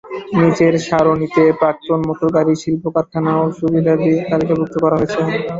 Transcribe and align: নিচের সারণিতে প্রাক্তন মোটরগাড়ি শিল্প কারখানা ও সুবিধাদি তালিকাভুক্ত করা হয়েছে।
নিচের 0.39 0.73
সারণিতে 0.87 1.43
প্রাক্তন 1.59 1.99
মোটরগাড়ি 2.07 2.53
শিল্প 2.63 2.83
কারখানা 2.95 3.31
ও 3.41 3.55
সুবিধাদি 3.59 4.11
তালিকাভুক্ত 4.29 4.75
করা 4.83 4.95
হয়েছে। 4.99 5.19